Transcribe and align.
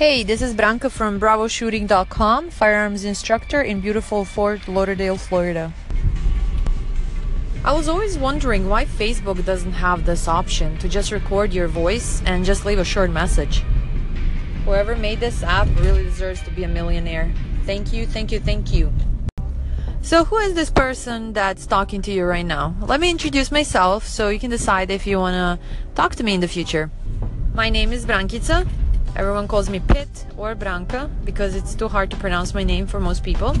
Hey, 0.00 0.22
this 0.22 0.40
is 0.40 0.54
Branca 0.54 0.88
from 0.88 1.20
BravoShooting.com, 1.20 2.48
firearms 2.48 3.04
instructor 3.04 3.60
in 3.60 3.82
beautiful 3.82 4.24
Fort 4.24 4.66
Lauderdale, 4.66 5.18
Florida. 5.18 5.74
I 7.66 7.74
was 7.74 7.86
always 7.86 8.16
wondering 8.16 8.70
why 8.70 8.86
Facebook 8.86 9.44
doesn't 9.44 9.72
have 9.72 10.06
this 10.06 10.26
option 10.26 10.78
to 10.78 10.88
just 10.88 11.12
record 11.12 11.52
your 11.52 11.68
voice 11.68 12.22
and 12.24 12.46
just 12.46 12.64
leave 12.64 12.78
a 12.78 12.84
short 12.84 13.10
message. 13.10 13.62
Whoever 14.64 14.96
made 14.96 15.20
this 15.20 15.42
app 15.42 15.68
really 15.78 16.04
deserves 16.04 16.40
to 16.44 16.50
be 16.50 16.64
a 16.64 16.68
millionaire. 16.68 17.30
Thank 17.66 17.92
you, 17.92 18.06
thank 18.06 18.32
you, 18.32 18.40
thank 18.40 18.72
you. 18.72 18.90
So, 20.00 20.24
who 20.24 20.38
is 20.38 20.54
this 20.54 20.70
person 20.70 21.34
that's 21.34 21.66
talking 21.66 22.00
to 22.00 22.10
you 22.10 22.24
right 22.24 22.46
now? 22.46 22.74
Let 22.80 23.00
me 23.00 23.10
introduce 23.10 23.52
myself 23.52 24.06
so 24.06 24.30
you 24.30 24.38
can 24.38 24.50
decide 24.50 24.90
if 24.90 25.06
you 25.06 25.18
want 25.18 25.34
to 25.34 25.94
talk 25.94 26.14
to 26.14 26.24
me 26.24 26.32
in 26.32 26.40
the 26.40 26.48
future. 26.48 26.90
My 27.52 27.68
name 27.68 27.92
is 27.92 28.06
Brankica. 28.06 28.66
Everyone 29.16 29.48
calls 29.48 29.68
me 29.68 29.80
Pit 29.80 30.26
or 30.36 30.54
Branca 30.54 31.10
because 31.24 31.54
it's 31.54 31.74
too 31.74 31.88
hard 31.88 32.10
to 32.12 32.16
pronounce 32.16 32.54
my 32.54 32.62
name 32.62 32.86
for 32.86 33.00
most 33.00 33.24
people. 33.24 33.56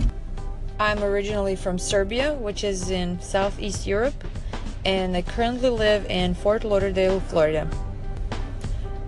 I'm 0.78 1.02
originally 1.02 1.56
from 1.56 1.78
Serbia, 1.78 2.34
which 2.34 2.64
is 2.64 2.90
in 2.90 3.20
Southeast 3.20 3.86
Europe, 3.86 4.14
and 4.84 5.16
I 5.16 5.22
currently 5.22 5.70
live 5.70 6.06
in 6.06 6.34
Fort 6.34 6.64
Lauderdale, 6.64 7.20
Florida. 7.20 7.68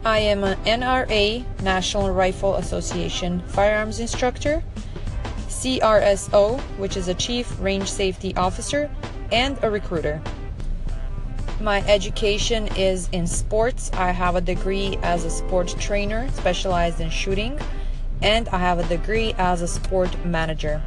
I 0.05 0.19
am 0.19 0.43
an 0.43 0.59
NRA, 0.65 1.45
National 1.63 2.11
Rifle 2.11 2.57
Association 2.57 3.41
firearms 3.47 4.01
instructor 4.01 4.63
CRSO, 5.49 6.59
which 6.77 6.97
is 6.97 7.07
a 7.07 7.15
Chief 7.15 7.57
Range 7.61 7.89
Safety 7.89 8.35
Officer, 8.35 8.91
and 9.31 9.57
a 9.63 9.71
recruiter. 9.71 10.21
My 11.63 11.79
education 11.87 12.67
is 12.77 13.09
in 13.13 13.29
sports. 13.29 13.93
I 13.93 14.11
have 14.11 14.35
a 14.35 14.41
degree 14.41 14.99
as 15.05 15.25
a 15.25 15.31
sports 15.31 15.77
trainer 15.79 16.29
specialized 16.33 17.01
in 17.01 17.09
shooting, 17.09 17.57
and 18.21 18.49
I 18.49 18.59
have 18.59 18.81
a 18.81 18.89
degree 18.89 19.33
as 19.39 19.63
a 19.63 19.69
sport 19.69 20.11
manager. 20.27 20.83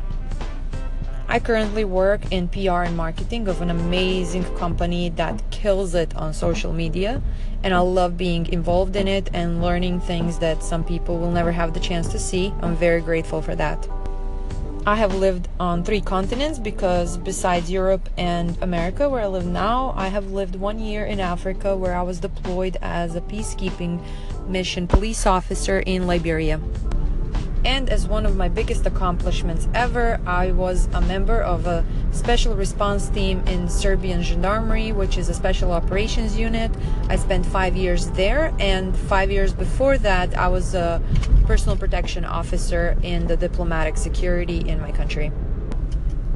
I 1.29 1.39
currently 1.39 1.85
work 1.85 2.29
in 2.29 2.49
PR 2.49 2.83
and 2.83 2.97
marketing 2.97 3.47
of 3.47 3.61
an 3.61 3.69
amazing 3.69 4.43
company 4.57 5.07
that 5.11 5.49
kills 5.49 5.95
it 5.95 6.13
on 6.17 6.33
social 6.33 6.73
media, 6.73 7.21
and 7.63 7.73
I 7.73 7.79
love 7.79 8.17
being 8.17 8.45
involved 8.47 8.97
in 8.97 9.07
it 9.07 9.29
and 9.33 9.61
learning 9.61 10.01
things 10.01 10.39
that 10.39 10.61
some 10.61 10.83
people 10.83 11.17
will 11.17 11.31
never 11.31 11.53
have 11.53 11.73
the 11.73 11.79
chance 11.79 12.09
to 12.09 12.19
see. 12.19 12.53
I'm 12.61 12.75
very 12.75 12.99
grateful 12.99 13.41
for 13.41 13.55
that. 13.55 13.87
I 14.88 14.97
have 14.97 15.16
lived 15.16 15.47
on 15.59 15.83
three 15.83 16.00
continents 16.00 16.59
because 16.59 17.17
besides 17.17 17.72
Europe 17.72 18.08
and 18.17 18.55
America, 18.61 19.09
where 19.09 19.22
I 19.22 19.25
live 19.25 19.47
now, 19.47 19.95
I 19.97 20.09
have 20.09 20.31
lived 20.31 20.55
one 20.55 20.78
year 20.78 21.03
in 21.08 21.19
Africa 21.19 21.75
where 21.75 21.95
I 21.95 22.03
was 22.03 22.19
deployed 22.19 22.78
as 22.83 23.16
a 23.16 23.22
peacekeeping 23.22 24.00
mission 24.47 24.88
police 24.88 25.25
officer 25.25 25.80
in 25.80 26.06
Liberia. 26.06 26.59
And 27.66 27.89
as 27.89 28.08
one 28.08 28.27
of 28.27 28.35
my 28.35 28.47
biggest 28.47 28.85
accomplishments 28.85 29.67
ever, 29.73 30.21
I 30.27 30.52
was 30.52 30.88
a 30.94 31.02
member 31.02 31.41
of 31.41 31.66
a 31.66 31.83
special 32.11 32.53
response 32.53 33.09
team 33.09 33.39
in 33.47 33.67
Serbian 33.67 34.22
Gendarmerie, 34.22 34.91
which 34.91 35.17
is 35.17 35.30
a 35.30 35.33
special 35.33 35.72
operations 35.72 36.38
unit. 36.38 36.69
I 37.09 37.16
spent 37.16 37.44
five 37.44 37.75
years 37.75 38.11
there, 38.11 38.53
and 38.59 38.95
five 38.95 39.31
years 39.31 39.52
before 39.52 39.97
that, 39.97 40.38
I 40.38 40.47
was 40.47 40.75
a 40.75 41.02
personal 41.47 41.75
protection 41.75 42.23
officer 42.23 42.95
in 43.02 43.25
the 43.25 43.35
diplomatic 43.35 43.97
security 43.97 44.59
in 44.69 44.79
my 44.79 44.91
country. 44.91 45.31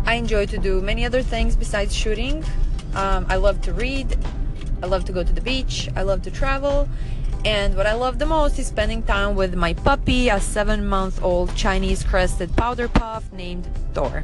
I 0.06 0.16
enjoy 0.16 0.48
to 0.48 0.58
do 0.58 0.82
many 0.82 1.06
other 1.06 1.22
things 1.22 1.56
besides 1.56 1.96
shooting. 1.96 2.44
Um, 2.96 3.28
I 3.30 3.36
love 3.36 3.62
to 3.62 3.74
read, 3.74 4.18
I 4.82 4.88
love 4.88 5.06
to 5.06 5.12
go 5.12 5.24
to 5.24 5.32
the 5.32 5.42
beach, 5.42 5.90
I 5.96 6.02
love 6.02 6.24
to 6.24 6.32
travel, 6.32 6.90
and 7.46 7.76
what 7.76 7.86
I 7.86 7.94
love 7.94 8.20
the 8.20 8.26
most 8.26 8.60
is 8.60 8.68
spending 8.68 9.02
time 9.04 9.36
with 9.36 9.56
my 9.56 9.74
puppy, 9.74 10.30
a 10.30 10.42
seven 10.42 10.86
month 10.86 11.24
old 11.24 11.56
Chinese 11.56 12.04
crested 12.04 12.56
powder 12.58 12.88
puff 12.88 13.32
named 13.32 13.68
Thor. 13.94 14.22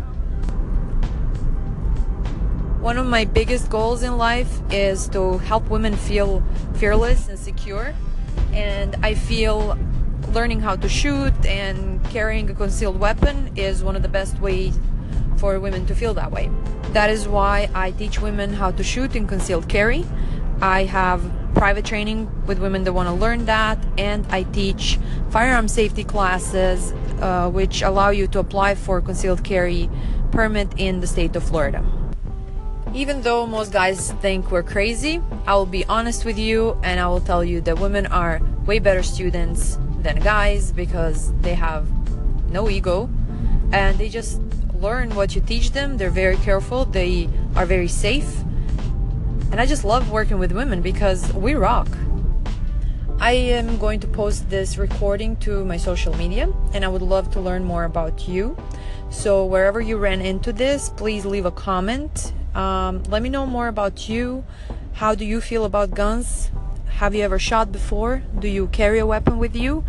One 2.81 2.97
of 2.97 3.06
my 3.06 3.25
biggest 3.25 3.69
goals 3.69 4.03
in 4.03 4.17
life 4.17 4.59
is 4.69 5.07
to 5.09 5.38
help 5.40 5.69
women 5.69 5.95
feel 5.95 6.44
fearless 6.75 7.29
and 7.29 7.40
secure. 7.40 7.95
And 8.53 8.95
I 9.01 9.16
feel 9.16 9.78
learning 10.34 10.59
how 10.59 10.75
to 10.75 10.90
shoot 10.90 11.34
and 11.45 12.03
carrying 12.09 12.50
a 12.50 12.53
concealed 12.53 13.00
weapon 13.00 13.51
is 13.56 13.84
one 13.84 13.95
of 13.95 14.01
the 14.01 14.09
best 14.09 14.40
ways 14.40 14.78
for 15.38 15.59
women 15.59 15.85
to 15.88 15.95
feel 15.95 16.13
that 16.16 16.31
way. 16.31 16.51
That 16.91 17.09
is 17.09 17.28
why 17.28 17.69
I 17.73 17.91
teach 17.91 18.22
women 18.22 18.53
how 18.53 18.72
to 18.72 18.84
shoot 18.84 19.16
in 19.16 19.25
concealed 19.25 19.67
carry. 19.69 20.06
I 20.61 20.84
have 20.84 21.22
private 21.55 21.85
training 21.85 22.29
with 22.45 22.59
women 22.59 22.83
that 22.83 22.93
want 22.93 23.07
to 23.07 23.16
learn 23.16 23.45
that, 23.45 23.79
and 23.97 24.25
I 24.29 24.43
teach 24.43 24.99
firearm 25.31 25.67
safety 25.67 26.03
classes, 26.03 26.91
uh, 27.21 27.49
which 27.49 27.81
allow 27.81 28.09
you 28.09 28.27
to 28.27 28.39
apply 28.39 28.75
for 28.75 29.01
concealed 29.01 29.43
carry 29.43 29.89
permit 30.31 30.67
in 30.77 30.99
the 30.99 31.07
state 31.07 31.35
of 31.35 31.43
Florida. 31.43 31.83
Even 32.93 33.21
though 33.21 33.47
most 33.47 33.71
guys 33.71 34.11
think 34.21 34.51
we're 34.51 34.63
crazy, 34.63 35.21
I 35.47 35.55
will 35.55 35.66
be 35.66 35.85
honest 35.85 36.23
with 36.23 36.38
you 36.38 36.77
and 36.83 36.99
I 36.99 37.07
will 37.07 37.19
tell 37.19 37.43
you 37.43 37.59
that 37.61 37.79
women 37.79 38.05
are 38.07 38.39
way 38.66 38.79
better 38.79 39.03
students 39.03 39.77
than 39.99 40.19
guys 40.19 40.72
because 40.72 41.33
they 41.41 41.55
have 41.55 41.87
no 42.51 42.69
ego 42.69 43.09
and 43.72 43.97
they 43.97 44.07
just 44.07 44.39
learn 44.75 45.13
what 45.16 45.35
you 45.35 45.41
teach 45.41 45.72
them. 45.72 45.97
They're 45.97 46.09
very 46.09 46.37
careful, 46.37 46.85
they 46.85 47.29
are 47.55 47.66
very 47.66 47.87
safe, 47.87 48.43
and 49.55 49.61
I 49.61 49.66
just 49.66 49.85
love 49.85 50.11
working 50.11 50.38
with 50.38 50.51
women 50.51 50.81
because 50.81 51.31
we 51.31 51.53
rock. 51.55 51.88
I 53.21 53.31
am 53.31 53.77
going 53.77 54.01
to 54.01 54.07
post 54.07 54.49
this 54.49 54.77
recording 54.77 55.38
to 55.38 55.63
my 55.63 55.77
social 55.77 56.13
media 56.17 56.51
and 56.73 56.83
I 56.83 56.89
would 56.89 57.01
love 57.01 57.31
to 57.31 57.39
learn 57.39 57.63
more 57.63 57.85
about 57.85 58.27
you. 58.27 58.57
So, 59.09 59.45
wherever 59.45 59.79
you 59.79 59.95
ran 59.95 60.19
into 60.19 60.51
this, 60.51 60.89
please 60.89 61.25
leave 61.25 61.45
a 61.45 61.51
comment. 61.51 62.33
Um, 62.53 63.01
let 63.03 63.21
me 63.21 63.29
know 63.29 63.45
more 63.45 63.69
about 63.69 64.09
you. 64.09 64.43
How 64.91 65.16
do 65.16 65.23
you 65.23 65.39
feel 65.39 65.63
about 65.63 65.91
guns? 65.91 66.51
Have 66.99 67.16
you 67.16 67.23
ever 67.23 67.39
shot 67.39 67.72
before? 67.72 68.23
Do 68.37 68.49
you 68.49 68.67
carry 68.67 68.99
a 68.99 69.05
weapon 69.05 69.37
with 69.37 69.55
you? 69.55 69.85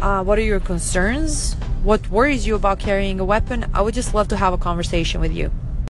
Uh, 0.00 0.24
what 0.24 0.38
are 0.38 0.48
your 0.52 0.58
concerns? 0.58 1.52
What 1.82 2.08
worries 2.08 2.46
you 2.46 2.54
about 2.54 2.78
carrying 2.78 3.20
a 3.20 3.26
weapon? 3.26 3.66
I 3.74 3.82
would 3.82 3.92
just 3.92 4.14
love 4.14 4.28
to 4.28 4.38
have 4.38 4.54
a 4.54 4.58
conversation 4.58 5.20
with 5.20 5.34
you. 5.34 5.52